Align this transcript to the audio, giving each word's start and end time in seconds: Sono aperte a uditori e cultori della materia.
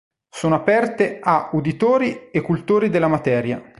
Sono 0.31 0.55
aperte 0.55 1.19
a 1.21 1.49
uditori 1.53 2.29
e 2.31 2.41
cultori 2.41 2.89
della 2.89 3.07
materia. 3.07 3.63